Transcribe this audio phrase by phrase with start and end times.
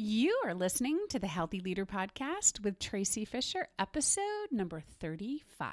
[0.00, 5.72] You are listening to the Healthy Leader Podcast with Traci Fisher, episode number 35.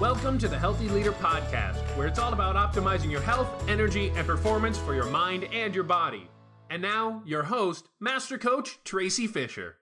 [0.00, 4.26] Welcome to the Healthy Leader Podcast, where it's all about optimizing your health, energy, and
[4.26, 6.26] performance for your mind and your body.
[6.70, 9.76] And now, your host, Master Coach Traci Fisher.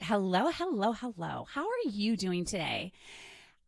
[0.00, 1.44] Hello, hello, hello.
[1.52, 2.92] How are you doing today?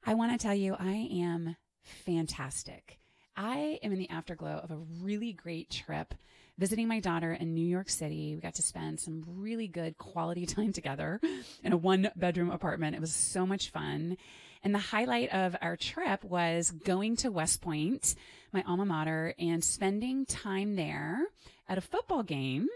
[0.06, 3.00] I want to tell you, I am fantastic.
[3.36, 6.14] I am in the afterglow of a really great trip
[6.56, 8.34] visiting my daughter in New York City.
[8.34, 11.20] We got to spend some really good quality time together
[11.62, 12.94] in a one bedroom apartment.
[12.94, 14.16] It was so much fun.
[14.62, 18.14] And the highlight of our trip was going to West Point,
[18.52, 21.26] my alma mater, and spending time there
[21.68, 22.68] at a football game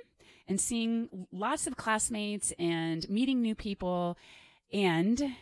[0.48, 4.18] and seeing lots of classmates and meeting new people
[4.72, 5.34] and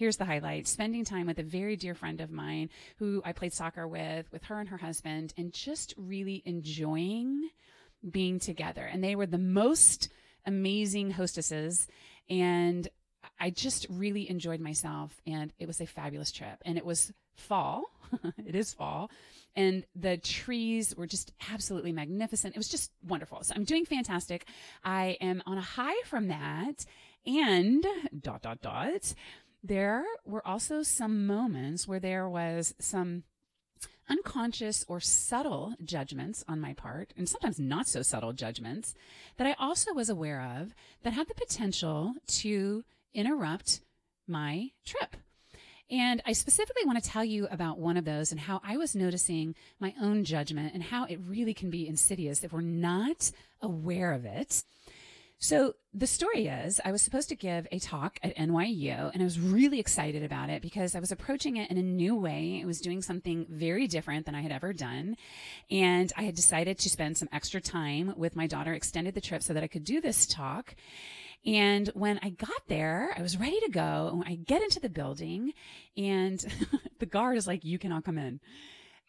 [0.00, 3.52] here's the highlight spending time with a very dear friend of mine who I played
[3.52, 7.50] soccer with, with her and her husband, and just really enjoying
[8.10, 8.80] being together.
[8.80, 10.08] And they were the most
[10.46, 11.86] amazing hostesses.
[12.30, 12.88] And
[13.38, 15.20] I just really enjoyed myself.
[15.26, 16.62] And it was a fabulous trip.
[16.64, 17.84] And it was fall.
[18.46, 19.10] it is fall.
[19.54, 22.54] And the trees were just absolutely magnificent.
[22.54, 23.42] It was just wonderful.
[23.42, 24.46] So I'm doing fantastic.
[24.82, 26.86] I am on a high from that.
[27.26, 27.86] And
[28.18, 29.14] dot, dot, dot
[29.62, 33.24] there were also some moments where there was some
[34.08, 38.94] unconscious or subtle judgments on my part, and sometimes not so subtle judgments,
[39.36, 43.80] that I also was aware of that had the potential to interrupt
[44.26, 45.16] my trip.
[45.90, 48.94] And I specifically want to tell you about one of those and how I was
[48.94, 54.12] noticing my own judgment and how it really can be insidious if we're not aware
[54.12, 54.62] of it.
[55.42, 59.24] So the story is I was supposed to give a talk at NYU and I
[59.24, 62.60] was really excited about it because I was approaching it in a new way.
[62.60, 65.16] It was doing something very different than I had ever done.
[65.70, 69.42] And I had decided to spend some extra time with my daughter, extended the trip
[69.42, 70.74] so that I could do this talk.
[71.46, 74.20] And when I got there, I was ready to go.
[74.22, 75.54] And I get into the building
[75.96, 76.44] and
[76.98, 78.40] the guard is like, you cannot come in.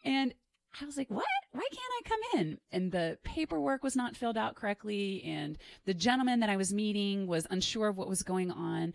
[0.02, 0.32] And
[0.80, 1.24] I was like, what?
[1.52, 2.58] Why can't I come in?
[2.70, 5.22] And the paperwork was not filled out correctly.
[5.24, 8.94] And the gentleman that I was meeting was unsure of what was going on.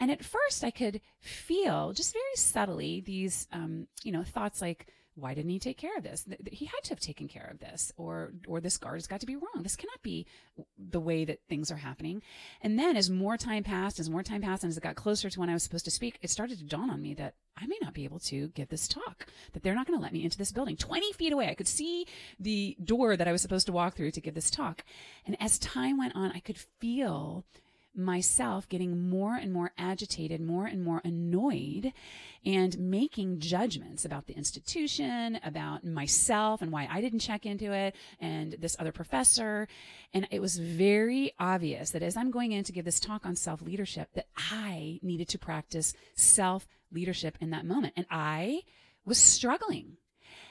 [0.00, 4.86] And at first I could feel just very subtly these, um, you know, thoughts like,
[5.18, 6.24] why didn't he take care of this?
[6.52, 9.26] He had to have taken care of this, or or this guard has got to
[9.26, 9.62] be wrong.
[9.62, 10.26] This cannot be
[10.78, 12.22] the way that things are happening.
[12.62, 15.28] And then, as more time passed, as more time passed, and as it got closer
[15.28, 17.66] to when I was supposed to speak, it started to dawn on me that I
[17.66, 19.26] may not be able to give this talk.
[19.52, 21.48] That they're not going to let me into this building, twenty feet away.
[21.48, 22.06] I could see
[22.38, 24.84] the door that I was supposed to walk through to give this talk.
[25.26, 27.44] And as time went on, I could feel
[27.94, 31.92] myself getting more and more agitated, more and more annoyed,
[32.44, 37.94] and making judgments about the institution, about myself and why I didn't check into it,
[38.20, 39.68] and this other professor.
[40.14, 43.36] And it was very obvious that as I'm going in to give this talk on
[43.36, 47.94] self leadership, that I needed to practice self leadership in that moment.
[47.96, 48.62] And I
[49.04, 49.96] was struggling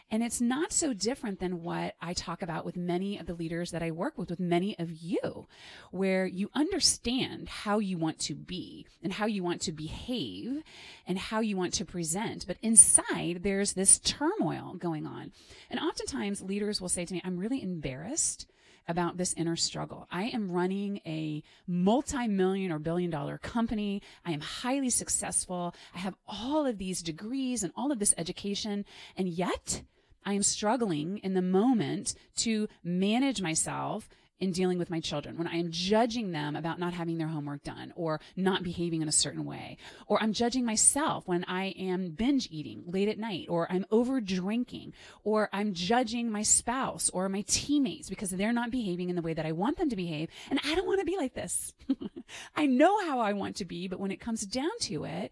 [0.10, 3.72] and it's not so different than what I talk about with many of the leaders
[3.72, 5.48] that I work with, with many of you,
[5.92, 10.64] where you understand how you want to be and how you want to behave
[11.06, 12.48] and how you want to present.
[12.48, 15.34] But inside, there's this turmoil going on.
[15.70, 18.48] And oftentimes leaders will say to me, I'm really embarrassed
[18.88, 20.08] about this inner struggle.
[20.10, 24.02] I am running a multi-million or billion dollar company.
[24.26, 25.76] I am highly successful.
[25.94, 28.86] I have all of these degrees and all of this education.
[29.18, 29.82] And yet
[30.28, 35.48] I am struggling in the moment to manage myself in dealing with my children, when
[35.48, 39.12] I am judging them about not having their homework done or not behaving in a
[39.12, 43.72] certain way, or I'm judging myself when I am binge eating late at night, or
[43.72, 44.94] I'm over drinking,
[45.24, 49.34] or I'm judging my spouse or my teammates because they're not behaving in the way
[49.34, 50.30] that I want them to behave.
[50.52, 51.74] And I don't want to be like this.
[52.56, 55.32] I know how I want to be, but when it comes down to it,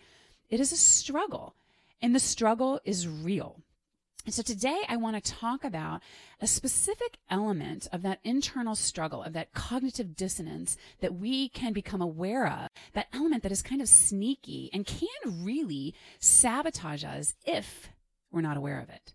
[0.50, 1.54] it is a struggle.
[2.02, 3.60] And the struggle is real.
[4.26, 6.02] And so today I want to talk about
[6.42, 12.02] a specific element of that internal struggle, of that cognitive dissonance that we can become
[12.02, 17.90] aware of, that element that is kind of sneaky and can really sabotage us if
[18.32, 19.14] we're not aware of it.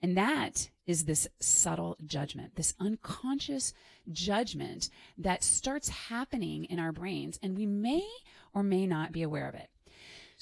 [0.00, 3.74] And that is this subtle judgment, this unconscious
[4.12, 8.06] judgment that starts happening in our brains, and we may
[8.54, 9.70] or may not be aware of it.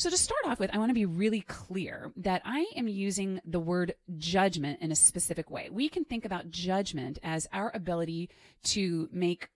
[0.00, 3.38] So to start off with, I want to be really clear that I am using
[3.44, 5.68] the word judgment in a specific way.
[5.70, 8.30] We can think about judgment as our ability
[8.62, 9.50] to make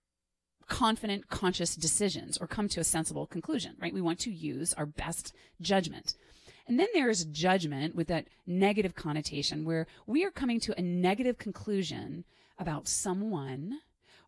[0.69, 3.95] confident, conscious decisions or come to a sensible conclusion, right?
[3.95, 6.15] We want to use our best judgment.
[6.69, 11.39] And then there's judgment with that negative connotation where we are coming to a negative
[11.39, 12.25] conclusion
[12.59, 13.79] about someone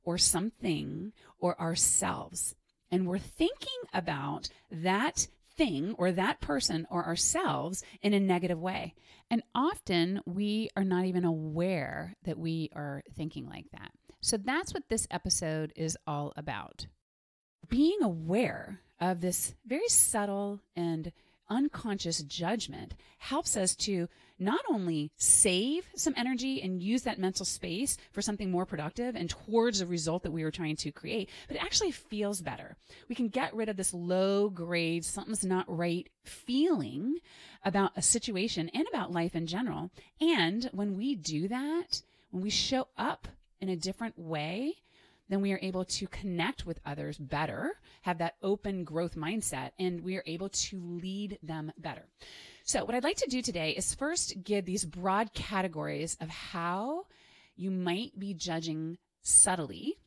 [0.02, 2.54] or something or ourselves.
[2.90, 8.94] And we're thinking about that thing or that person or ourselves in a negative way.
[9.30, 13.90] And often we are not even aware that we are thinking like that.
[14.20, 16.86] So that's what this episode is all about.
[17.68, 21.12] Being aware of this very subtle and
[21.48, 24.08] unconscious judgment helps us to
[24.38, 29.30] not only save some energy and use that mental space for something more productive and
[29.30, 32.76] towards a result that we were trying to create, but it actually feels better.
[33.08, 37.16] We can get rid of this low grade, something's not right feeling
[37.64, 39.90] about a situation and about life in general.
[40.20, 43.28] And when we do that, when we show up
[43.60, 44.74] in a different way,
[45.28, 50.02] then we are able to connect with others better, have that open growth mindset, and
[50.02, 52.06] we are able to lead them better.
[52.64, 57.06] So, what I'd like to do today is first give these broad categories of how
[57.56, 59.98] you might be judging subtly.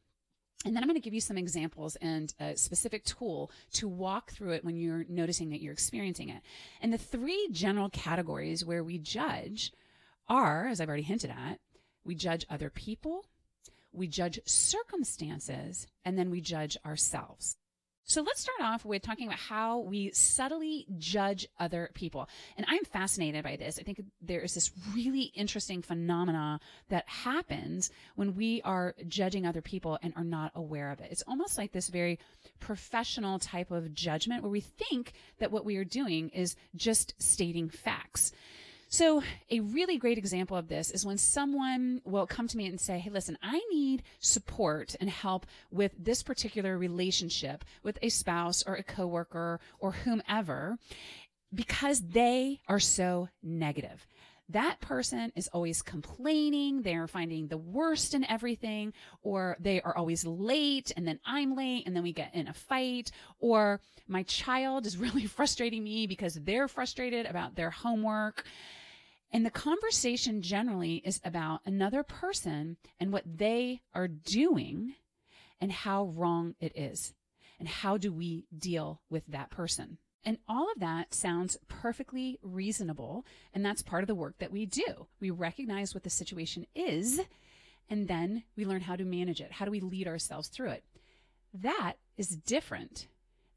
[0.65, 4.31] And then I'm going to give you some examples and a specific tool to walk
[4.31, 6.41] through it when you're noticing that you're experiencing it.
[6.81, 9.71] And the three general categories where we judge
[10.27, 11.59] are, as I've already hinted at,
[12.03, 13.25] we judge other people,
[13.91, 17.57] we judge circumstances, and then we judge ourselves.
[18.09, 22.27] So let's start off with talking about how we subtly judge other people.
[22.57, 23.77] And I'm fascinated by this.
[23.77, 26.59] I think there is this really interesting phenomena
[26.89, 31.11] that happens when we are judging other people and are not aware of it.
[31.11, 32.17] It's almost like this very
[32.59, 37.69] professional type of judgment where we think that what we are doing is just stating
[37.69, 38.31] facts.
[38.91, 39.21] So,
[39.51, 42.97] a really great example of this is when someone will come to me and say,
[42.97, 48.73] Hey, listen, I need support and help with this particular relationship with a spouse or
[48.73, 50.79] a coworker or whomever
[51.53, 54.07] because they are so negative.
[54.49, 56.81] That person is always complaining.
[56.81, 61.83] They're finding the worst in everything, or they are always late and then I'm late
[61.85, 66.33] and then we get in a fight, or my child is really frustrating me because
[66.33, 68.45] they're frustrated about their homework.
[69.31, 74.95] And the conversation generally is about another person and what they are doing
[75.61, 77.13] and how wrong it is.
[77.59, 79.97] And how do we deal with that person?
[80.25, 83.25] And all of that sounds perfectly reasonable.
[83.53, 85.07] And that's part of the work that we do.
[85.19, 87.21] We recognize what the situation is,
[87.89, 89.53] and then we learn how to manage it.
[89.53, 90.83] How do we lead ourselves through it?
[91.53, 93.07] That is different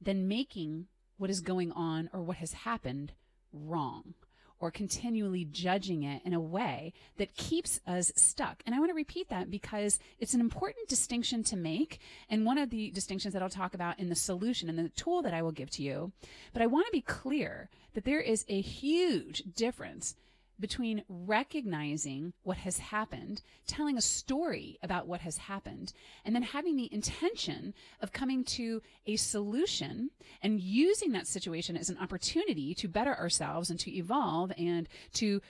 [0.00, 0.86] than making
[1.18, 3.12] what is going on or what has happened
[3.52, 4.14] wrong
[4.62, 8.62] or continually judging it in a way that keeps us stuck.
[8.64, 11.98] And I want to repeat that because it's an important distinction to make.
[12.30, 15.20] And one of the distinctions that I'll talk about in the solution and the tool
[15.22, 16.12] that I will give to you.
[16.52, 20.14] But I want to be clear that there is a huge difference
[20.62, 25.92] between recognizing what has happened, telling a story about what has happened,
[26.24, 30.08] and then having the intention of coming to a solution
[30.40, 35.42] and using that situation as an opportunity to better ourselves and to evolve and to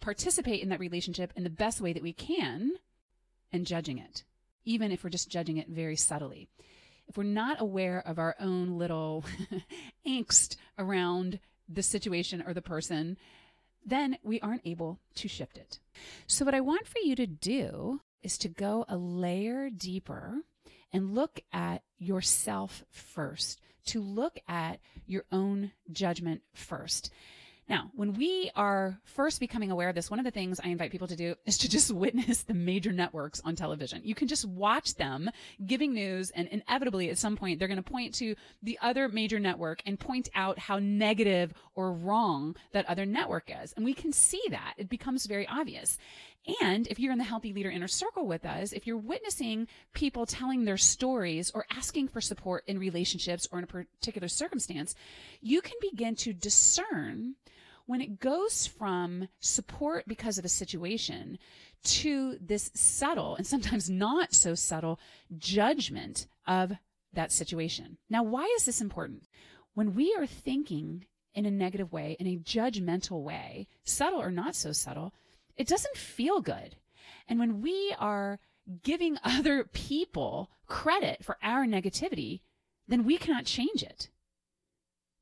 [0.00, 2.72] participate in that relationship in the best way that we can
[3.52, 4.24] and judging it,
[4.64, 6.48] even if we're just judging it very subtly.
[7.06, 9.24] If we're not aware of our own little
[10.06, 11.38] angst around
[11.68, 13.16] the situation or the person,
[13.86, 15.78] then we aren't able to shift it.
[16.26, 20.42] So, what I want for you to do is to go a layer deeper
[20.92, 27.10] and look at yourself first, to look at your own judgment first.
[27.68, 30.92] Now, when we are first becoming aware of this, one of the things I invite
[30.92, 34.02] people to do is to just witness the major networks on television.
[34.04, 35.30] You can just watch them
[35.64, 39.40] giving news, and inevitably at some point, they're going to point to the other major
[39.40, 43.72] network and point out how negative or wrong that other network is.
[43.72, 44.74] And we can see that.
[44.76, 45.98] It becomes very obvious.
[46.62, 50.26] And if you're in the Healthy Leader Inner Circle with us, if you're witnessing people
[50.26, 54.94] telling their stories or asking for support in relationships or in a particular circumstance,
[55.40, 57.34] you can begin to discern
[57.86, 61.38] when it goes from support because of a situation
[61.84, 64.98] to this subtle and sometimes not so subtle
[65.38, 66.72] judgment of
[67.12, 67.96] that situation.
[68.10, 69.28] Now, why is this important?
[69.74, 74.56] When we are thinking in a negative way, in a judgmental way, subtle or not
[74.56, 75.12] so subtle,
[75.56, 76.76] it doesn't feel good.
[77.28, 78.40] And when we are
[78.82, 82.40] giving other people credit for our negativity,
[82.88, 84.08] then we cannot change it.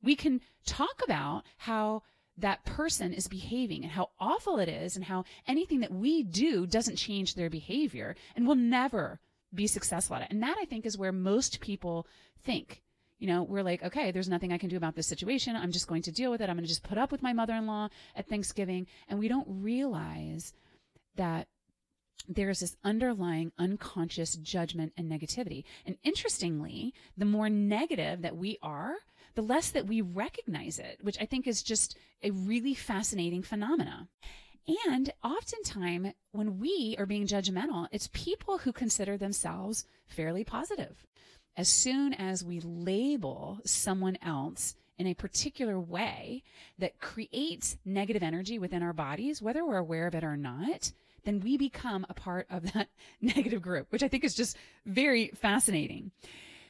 [0.01, 2.03] We can talk about how
[2.37, 6.65] that person is behaving and how awful it is and how anything that we do
[6.65, 9.19] doesn't change their behavior and will never
[9.53, 10.31] be successful at it.
[10.31, 12.07] And that I think is where most people
[12.43, 12.81] think.
[13.19, 15.55] You know, we're like, okay, there's nothing I can do about this situation.
[15.55, 16.49] I'm just going to deal with it.
[16.49, 18.87] I'm going to just put up with my mother in law at Thanksgiving.
[19.07, 20.53] And we don't realize
[21.15, 21.47] that
[22.27, 25.63] there's this underlying unconscious judgment and negativity.
[25.85, 28.95] And interestingly, the more negative that we are,
[29.35, 34.07] the less that we recognize it, which I think is just a really fascinating phenomena.
[34.87, 41.05] And oftentimes, when we are being judgmental, it's people who consider themselves fairly positive.
[41.55, 46.43] As soon as we label someone else in a particular way
[46.79, 50.91] that creates negative energy within our bodies, whether we're aware of it or not,
[51.25, 52.87] then we become a part of that
[53.21, 56.11] negative group, which I think is just very fascinating.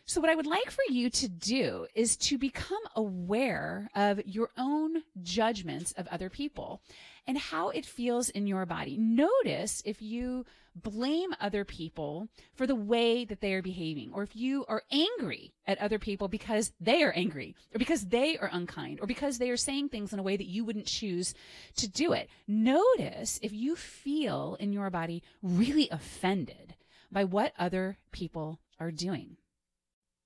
[0.07, 4.49] So, what I would like for you to do is to become aware of your
[4.55, 6.79] own judgments of other people
[7.25, 8.97] and how it feels in your body.
[8.99, 10.45] Notice if you
[10.75, 15.53] blame other people for the way that they are behaving, or if you are angry
[15.65, 19.49] at other people because they are angry, or because they are unkind, or because they
[19.49, 21.33] are saying things in a way that you wouldn't choose
[21.77, 22.29] to do it.
[22.47, 26.75] Notice if you feel in your body really offended
[27.11, 29.37] by what other people are doing.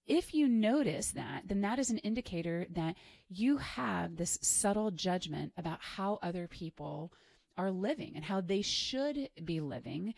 [0.09, 2.95] If you notice that, then that is an indicator that
[3.29, 7.13] you have this subtle judgment about how other people
[7.57, 10.15] are living and how they should be living.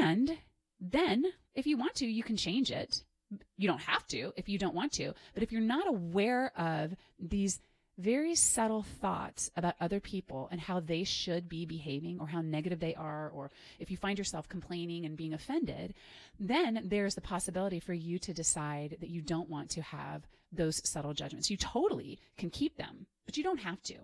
[0.00, 0.38] And
[0.80, 3.04] then, if you want to, you can change it.
[3.58, 5.12] You don't have to if you don't want to.
[5.34, 7.60] But if you're not aware of these
[8.02, 12.80] very subtle thoughts about other people and how they should be behaving or how negative
[12.80, 15.94] they are, or if you find yourself complaining and being offended,
[16.38, 20.86] then there's the possibility for you to decide that you don't want to have those
[20.88, 21.50] subtle judgments.
[21.50, 23.94] You totally can keep them, but you don't have to.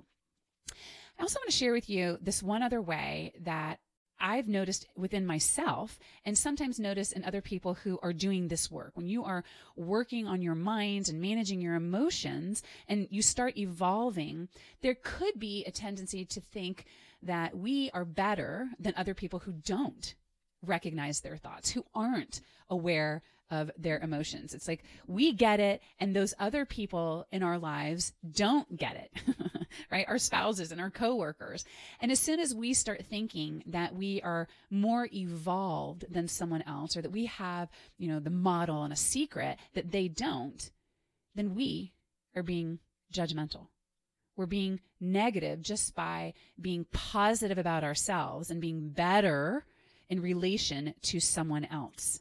[0.70, 3.80] I also want to share with you this one other way that
[4.20, 8.92] I've noticed within myself and sometimes notice in other people who are doing this work.
[8.94, 9.44] When you are
[9.76, 14.48] working on your minds and managing your emotions and you start evolving,
[14.82, 16.84] there could be a tendency to think
[17.22, 20.14] that we are better than other people who don't
[20.62, 24.54] recognize their thoughts, who aren't aware of their emotions.
[24.54, 29.36] It's like we get it, and those other people in our lives don't get it,
[29.90, 30.06] right?
[30.08, 31.64] Our spouses and our coworkers.
[32.00, 36.96] And as soon as we start thinking that we are more evolved than someone else,
[36.96, 40.70] or that we have, you know, the model and a secret that they don't,
[41.34, 41.92] then we
[42.34, 42.78] are being
[43.12, 43.68] judgmental.
[44.36, 49.64] We're being negative just by being positive about ourselves and being better
[50.08, 52.20] in relation to someone else.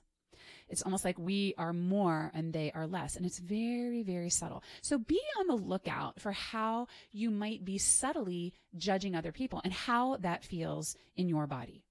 [0.70, 3.16] It's almost like we are more and they are less.
[3.16, 4.64] And it's very, very subtle.
[4.82, 9.74] So be on the lookout for how you might be subtly judging other people and
[9.74, 11.84] how that feels in your body.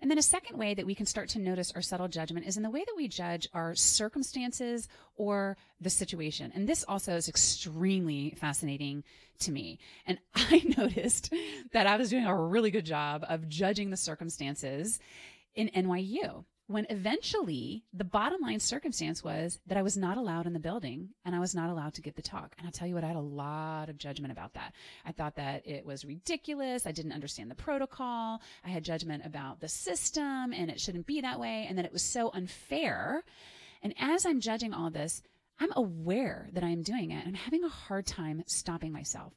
[0.00, 2.56] And then a second way that we can start to notice our subtle judgment is
[2.56, 6.52] in the way that we judge our circumstances or the situation.
[6.54, 9.04] And this also is extremely fascinating
[9.40, 9.78] to me.
[10.06, 11.32] And I noticed
[11.72, 14.98] that I was doing a really good job of judging the circumstances
[15.54, 20.52] in NYU when eventually the bottom line circumstance was that I was not allowed in
[20.52, 22.54] the building and I was not allowed to give the talk.
[22.58, 24.72] And I'll tell you what, I had a lot of judgment about that.
[25.04, 26.86] I thought that it was ridiculous.
[26.86, 28.40] I didn't understand the protocol.
[28.64, 31.92] I had judgment about the system and it shouldn't be that way and that it
[31.92, 33.22] was so unfair.
[33.82, 35.22] And as I'm judging all this,
[35.60, 37.26] I'm aware that I'm doing it.
[37.26, 39.32] I'm having a hard time stopping myself.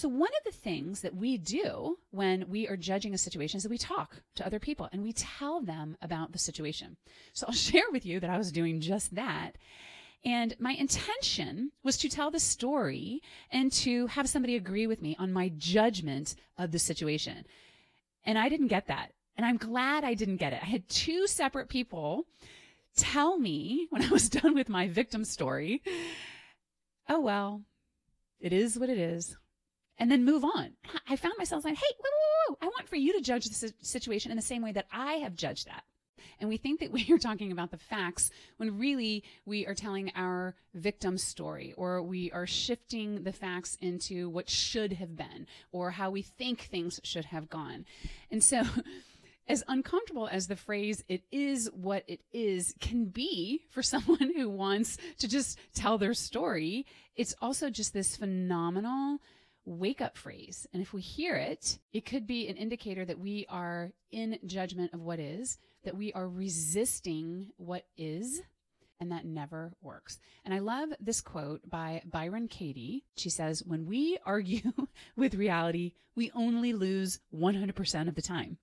[0.00, 3.64] So, one of the things that we do when we are judging a situation is
[3.64, 6.96] that we talk to other people and we tell them about the situation.
[7.34, 9.58] So, I'll share with you that I was doing just that.
[10.24, 15.16] And my intention was to tell the story and to have somebody agree with me
[15.18, 17.44] on my judgment of the situation.
[18.24, 19.12] And I didn't get that.
[19.36, 20.62] And I'm glad I didn't get it.
[20.62, 22.24] I had two separate people
[22.96, 25.82] tell me when I was done with my victim story,
[27.06, 27.60] oh, well,
[28.40, 29.36] it is what it is
[30.00, 30.72] and then move on.
[31.06, 32.58] I found myself saying, hey, whoa, whoa, whoa.
[32.62, 35.36] I want for you to judge the situation in the same way that I have
[35.36, 35.84] judged that.
[36.40, 40.10] And we think that we are talking about the facts when really we are telling
[40.16, 45.90] our victim story or we are shifting the facts into what should have been or
[45.90, 47.84] how we think things should have gone.
[48.30, 48.62] And so,
[49.48, 54.48] as uncomfortable as the phrase it is what it is can be for someone who
[54.48, 59.18] wants to just tell their story, it's also just this phenomenal
[59.64, 60.66] wake up phrase.
[60.72, 64.92] And if we hear it, it could be an indicator that we are in judgment
[64.92, 68.42] of what is, that we are resisting what is,
[69.00, 70.18] and that never works.
[70.44, 73.04] And I love this quote by Byron Katie.
[73.16, 74.72] She says, When we argue
[75.16, 78.58] with reality, we only lose 100% of the time.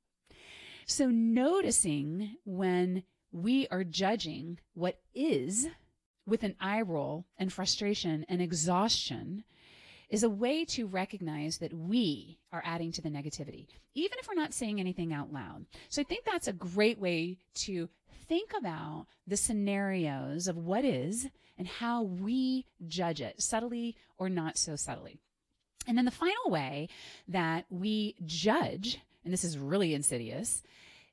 [0.86, 5.68] So noticing when we are judging what is
[6.26, 9.44] with an eye roll and frustration and exhaustion
[10.10, 14.36] is a way to recognize that we are adding to the negativity, even if we're
[14.36, 15.66] not saying anything out loud.
[15.90, 17.90] So I think that's a great way to
[18.28, 24.58] think about the scenarios of what is and how we judge it, subtly or not
[24.58, 25.20] so subtly.
[25.88, 26.90] And then the final way
[27.28, 30.62] that we judge, and this is really insidious,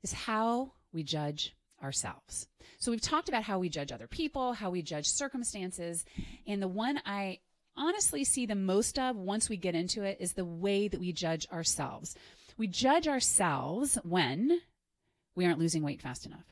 [0.03, 2.47] is how we judge ourselves.
[2.77, 6.05] So we've talked about how we judge other people, how we judge circumstances,
[6.45, 7.39] and the one I
[7.77, 11.11] honestly see the most of once we get into it is the way that we
[11.11, 12.15] judge ourselves.
[12.57, 14.61] We judge ourselves when
[15.35, 16.45] we aren't losing weight fast enough,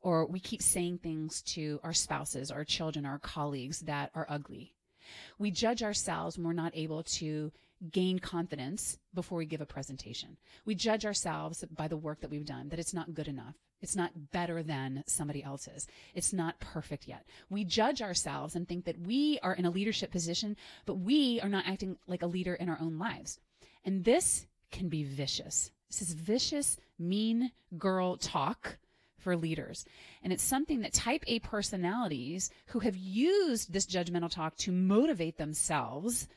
[0.00, 4.74] or we keep saying things to our spouses, our children, our colleagues that are ugly.
[5.38, 7.52] We judge ourselves when we're not able to
[7.90, 10.36] gain confidence before we give a presentation.
[10.64, 13.56] We judge ourselves by the work that we've done, that it's not good enough.
[13.80, 15.88] It's not better than somebody else's.
[16.14, 17.26] It's not perfect yet.
[17.50, 21.48] We judge ourselves and think that we are in a leadership position, but we are
[21.48, 23.40] not acting like a leader in our own lives.
[23.84, 25.72] And this can be vicious.
[25.88, 28.78] This is vicious, mean girl talk
[29.18, 29.84] for leaders.
[30.22, 35.36] And it's something that type A personalities who have used this judgmental talk to motivate
[35.36, 36.28] themselves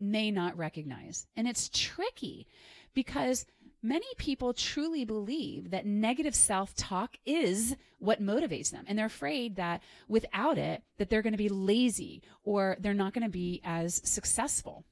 [0.00, 1.26] may not recognize.
[1.36, 2.46] And it's tricky
[2.94, 3.46] because
[3.82, 8.84] many people truly believe that negative self-talk is what motivates them.
[8.86, 13.14] And they're afraid that without it that they're going to be lazy or they're not
[13.14, 14.84] going to be as successful.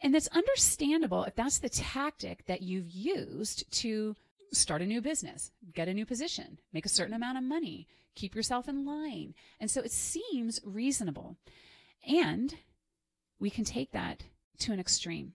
[0.00, 4.16] And it's understandable if that's the tactic that you've used to
[4.52, 8.34] start a new business get a new position make a certain amount of money keep
[8.34, 9.34] yourself in line.
[9.60, 11.36] And so it seems reasonable.
[12.06, 12.54] And
[13.42, 14.22] we can take that
[14.60, 15.32] to an extreme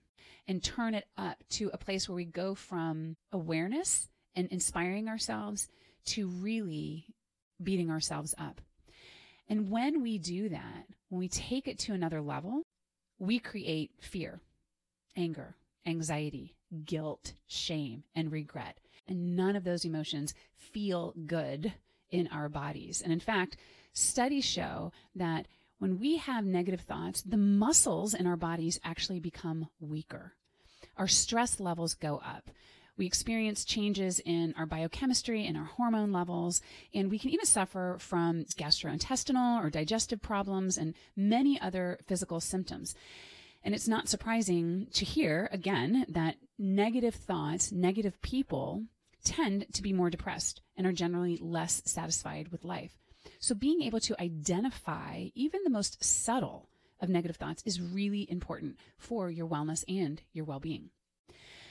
[0.48, 5.68] and turn it up to a place where we go from awareness and inspiring ourselves
[6.06, 7.06] to really
[7.62, 8.62] beating ourselves up.
[9.50, 12.64] And when we do that, when we take it to another level,
[13.20, 14.40] we create fear,
[15.18, 18.78] anger, anxiety, guilt, shame, and regret.
[19.06, 21.74] And none of those emotions feel good
[22.10, 23.02] in our bodies.
[23.02, 23.58] And in fact,
[23.92, 25.48] studies show that
[25.80, 30.34] when we have negative thoughts, the muscles in our bodies actually become weaker.
[30.98, 32.50] Our stress levels go up.
[32.98, 36.62] We experience changes in our biochemistry and our hormone levels,
[36.96, 42.96] and we can even suffer from gastrointestinal or digestive problems and many other physical symptoms.
[43.64, 48.86] And it's not surprising to hear, again, that negative thoughts, negative people
[49.24, 52.98] tend to be more depressed and are generally less satisfied with life.
[53.40, 58.78] So being able to identify even the most subtle of negative thoughts is really important
[58.98, 60.90] for your wellness and your well being.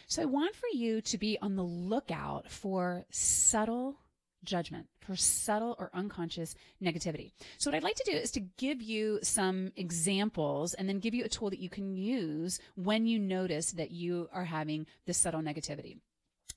[0.08, 3.98] So I want for you to be on the lookout for subtle
[4.44, 7.32] judgment, for subtle or unconscious negativity.
[7.58, 11.14] So, what I'd like to do is to give you some examples and then give
[11.14, 15.18] you a tool that you can use when you notice that you are having this
[15.18, 15.98] subtle negativity.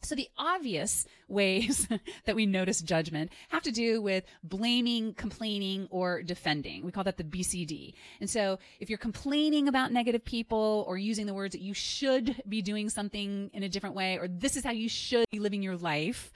[0.02, 1.88] So the obvious ways
[2.26, 6.86] that we notice judgment have to do with blaming, complaining, or defending.
[6.86, 7.94] We call that the BCD.
[8.20, 12.42] And so if you're complaining about negative people or using the words that you should
[12.48, 15.62] be doing something in a different way, or this is how you should be living
[15.62, 16.32] your life,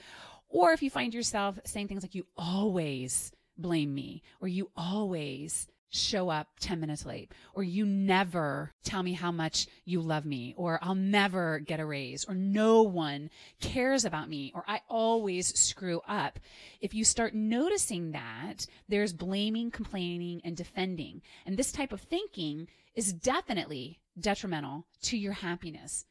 [0.49, 5.67] or if you find yourself saying things like you always blame me, or you always
[5.93, 10.53] show up 10 minutes late, or you never tell me how much you love me,
[10.57, 13.29] or I'll never get a raise, or no one
[13.61, 16.39] cares about me, or I always screw up.
[16.81, 21.21] If you start noticing that, there's blaming, complaining, and defending.
[21.45, 26.05] And this type of thinking is definitely detrimental to your happiness.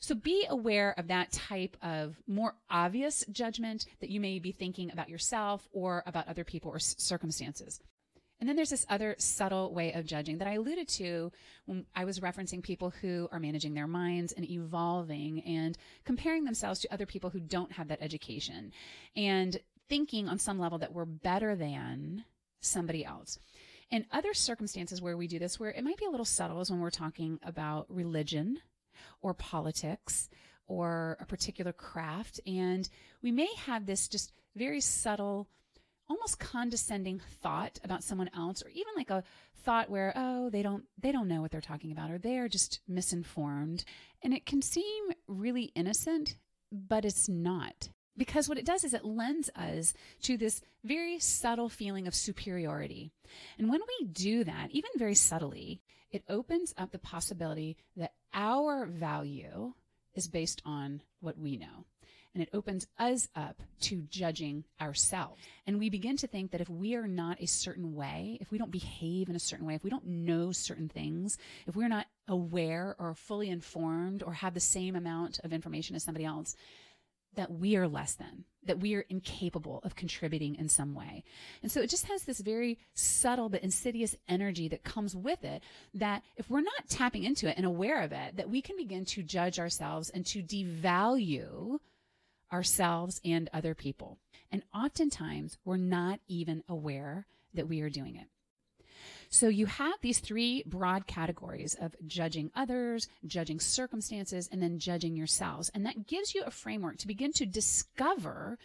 [0.00, 4.90] So be aware of that type of more obvious judgment that you may be thinking
[4.90, 7.80] about yourself or about other people or circumstances.
[8.40, 11.32] And then there's this other subtle way of judging that I alluded to
[11.66, 16.80] when I was referencing people who are managing their minds and evolving and comparing themselves
[16.80, 18.72] to other people who don't have that education
[19.16, 22.24] and thinking on some level that we're better than
[22.60, 23.38] somebody else.
[23.90, 26.70] And other circumstances where we do this, where it might be a little subtle, is
[26.70, 28.58] when we're talking about religion
[29.22, 30.28] or politics
[30.66, 32.38] or a particular craft.
[32.46, 32.88] And
[33.22, 35.48] we may have this just very subtle
[36.08, 39.22] almost condescending thought about someone else or even like a
[39.64, 42.80] thought where oh they don't they don't know what they're talking about or they're just
[42.88, 43.84] misinformed.
[44.22, 46.36] And it can seem really innocent
[46.70, 47.88] but it's not.
[48.16, 53.12] Because what it does is it lends us to this very subtle feeling of superiority.
[53.58, 58.86] And when we do that even very subtly it opens up the possibility that our
[58.86, 59.74] value
[60.14, 61.84] is based on what we know
[62.34, 65.40] and it opens us up to judging ourselves.
[65.66, 68.58] And we begin to think that if we are not a certain way, if we
[68.58, 72.06] don't behave in a certain way, if we don't know certain things, if we're not
[72.28, 76.54] aware or fully informed or have the same amount of information as somebody else,
[77.34, 81.22] that we are less than, that we are incapable of contributing in some way.
[81.62, 85.62] And so it just has this very subtle but insidious energy that comes with it
[85.94, 89.04] that if we're not tapping into it and aware of it, that we can begin
[89.06, 91.78] to judge ourselves and to devalue
[92.52, 94.18] ourselves and other people.
[94.50, 98.26] And oftentimes we're not even aware that we are doing it.
[99.30, 105.16] So you have these three broad categories of judging others, judging circumstances, and then judging
[105.16, 105.70] yourselves.
[105.74, 108.58] And that gives you a framework to begin to discover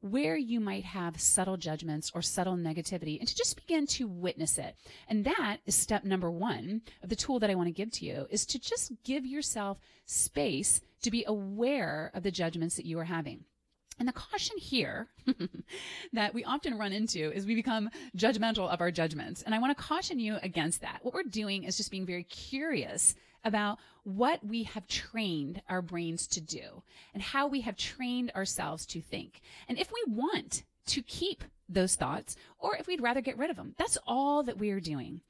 [0.00, 4.58] where you might have subtle judgments or subtle negativity and to just begin to witness
[4.58, 4.76] it.
[5.08, 8.04] And that is step number one of the tool that I want to give to
[8.04, 12.98] you is to just give yourself space to be aware of the judgments that you
[12.98, 13.44] are having.
[13.98, 15.06] And the caution here
[16.12, 19.42] that we often run into is we become judgmental of our judgments.
[19.42, 20.98] And I want to caution you against that.
[21.02, 23.14] What we're doing is just being very curious
[23.44, 28.86] about what we have trained our brains to do and how we have trained ourselves
[28.86, 29.42] to think.
[29.68, 33.56] And if we want to keep those thoughts or if we'd rather get rid of
[33.56, 35.20] them, that's all that we are doing.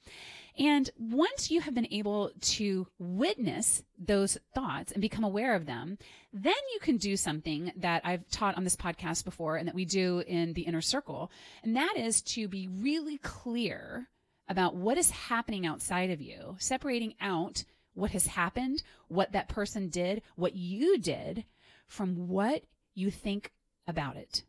[0.59, 5.99] And once you have been able to witness those thoughts and become aware of them,
[6.33, 9.85] then you can do something that I've taught on this podcast before and that we
[9.85, 11.33] do in the inner circle.
[11.65, 14.09] And that is to be really clear
[14.49, 17.65] about what is happening outside of you, separating out
[17.95, 21.45] what has happened, what that person did, what you did
[21.87, 22.63] from what
[22.95, 23.53] you think
[23.89, 24.45] about it.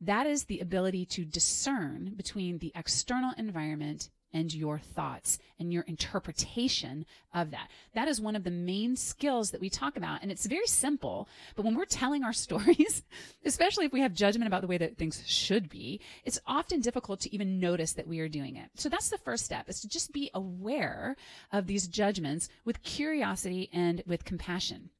[0.00, 5.82] That is the ability to discern between the external environment and your thoughts and your
[5.84, 7.70] interpretation of that.
[7.94, 10.20] That is one of the main skills that we talk about.
[10.20, 11.26] And it's very simple.
[11.54, 13.02] But when we're telling our stories,
[13.46, 17.20] especially if we have judgment about the way that things should be, it's often difficult
[17.20, 18.68] to even notice that we are doing it.
[18.74, 21.16] So that's the first step is to just be aware
[21.50, 24.90] of these judgments with curiosity and with compassion.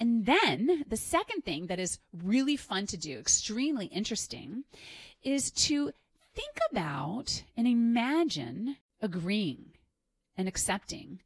[0.00, 4.64] And then the second thing that is really fun to do, extremely interesting,
[5.22, 5.92] is to
[6.34, 9.72] think about and imagine agreeing
[10.36, 11.20] and accepting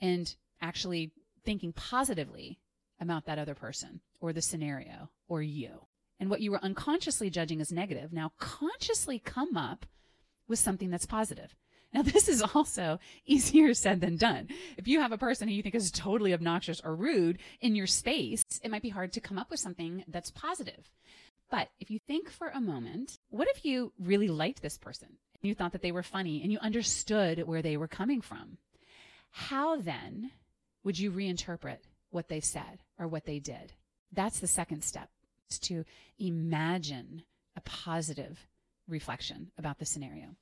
[0.00, 1.12] and actually
[1.44, 2.58] thinking positively
[3.00, 5.86] about that other person or the scenario or you.
[6.18, 9.86] And what you were unconsciously judging as negative, now consciously come up
[10.46, 11.54] with something that's positive.
[11.92, 14.48] Now, this is also easier said than done.
[14.76, 17.86] If you have a person who you think is totally obnoxious or rude in your
[17.86, 20.90] space, it might be hard to come up with something that's positive.
[21.50, 25.08] But if you think for a moment, what if you really liked this person?
[25.42, 28.58] You thought that they were funny and you understood where they were coming from.
[29.30, 30.30] How then
[30.84, 31.78] would you reinterpret
[32.10, 33.72] what they said or what they did?
[34.12, 35.08] That's the second step
[35.50, 35.84] is to
[36.18, 37.22] imagine
[37.56, 38.46] a positive
[38.88, 40.36] reflection about the scenario.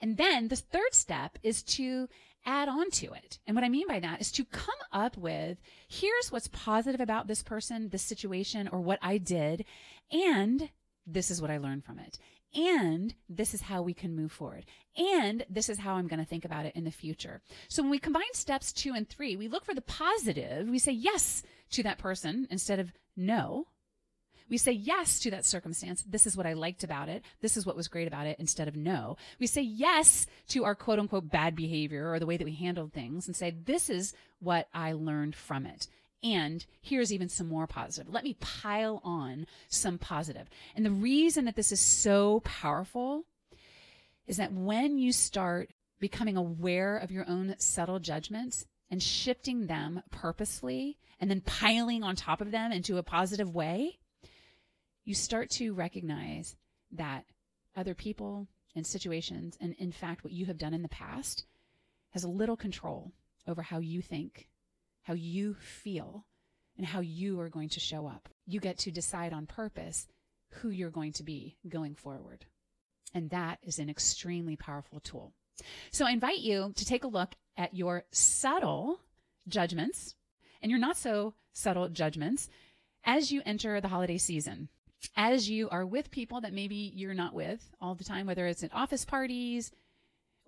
[0.00, 2.08] And then the third step is to
[2.44, 3.38] add on to it.
[3.46, 7.26] And what I mean by that is to come up with here's what's positive about
[7.26, 9.64] this person, this situation, or what I did.
[10.12, 10.70] And
[11.06, 12.18] this is what I learned from it.
[12.54, 14.64] And this is how we can move forward.
[14.96, 17.42] And this is how I'm going to think about it in the future.
[17.68, 20.68] So when we combine steps two and three, we look for the positive.
[20.68, 23.66] We say yes to that person instead of no.
[24.48, 26.04] We say yes to that circumstance.
[26.08, 27.22] This is what I liked about it.
[27.40, 29.16] This is what was great about it instead of no.
[29.40, 32.92] We say yes to our quote unquote bad behavior or the way that we handled
[32.92, 35.88] things and say, this is what I learned from it.
[36.22, 38.12] And here's even some more positive.
[38.12, 40.48] Let me pile on some positive.
[40.74, 43.24] And the reason that this is so powerful
[44.26, 50.02] is that when you start becoming aware of your own subtle judgments and shifting them
[50.10, 53.98] purposefully and then piling on top of them into a positive way,
[55.06, 56.56] you start to recognize
[56.90, 57.24] that
[57.76, 61.46] other people and situations, and in fact, what you have done in the past,
[62.10, 63.12] has a little control
[63.46, 64.48] over how you think,
[65.04, 66.26] how you feel,
[66.76, 68.28] and how you are going to show up.
[68.46, 70.08] You get to decide on purpose
[70.50, 72.44] who you're going to be going forward.
[73.14, 75.32] And that is an extremely powerful tool.
[75.90, 79.00] So I invite you to take a look at your subtle
[79.48, 80.16] judgments
[80.60, 82.48] and your not so subtle judgments
[83.04, 84.68] as you enter the holiday season
[85.16, 88.64] as you are with people that maybe you're not with all the time, whether it's
[88.64, 89.72] at office parties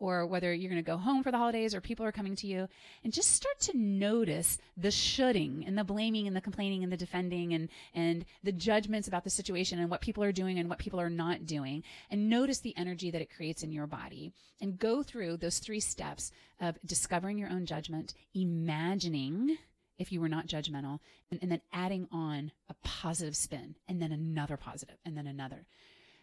[0.01, 2.47] or whether you're going to go home for the holidays or people are coming to
[2.47, 2.69] you,
[3.03, 6.97] and just start to notice the shoulding and the blaming and the complaining and the
[6.97, 10.79] defending and, and the judgments about the situation and what people are doing and what
[10.79, 14.33] people are not doing, and notice the energy that it creates in your body.
[14.61, 16.31] And go through those three steps
[16.61, 19.57] of discovering your own judgment, imagining
[19.99, 24.13] if you were not judgmental and, and then adding on a positive spin and then
[24.13, 25.67] another positive and then another.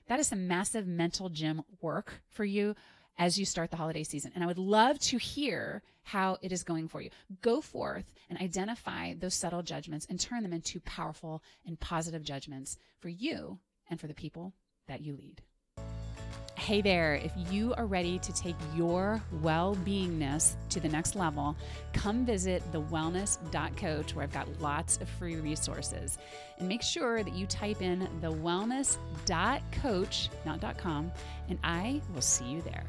[0.07, 2.75] That is some massive mental gym work for you
[3.17, 4.31] as you start the holiday season.
[4.35, 7.09] And I would love to hear how it is going for you.
[7.41, 12.77] Go forth and identify those subtle judgments and turn them into powerful and positive judgments
[12.99, 13.59] for you
[13.89, 14.53] and for the people
[14.88, 15.41] that you lead.
[16.65, 21.56] Hey there, if you are ready to take your well beingness to the next level,
[21.93, 26.17] come visit thewellness.coach where I've got lots of free resources.
[26.58, 31.12] And make sure that you type in thewellness.coach, not .com,
[31.49, 32.84] and I will see you there.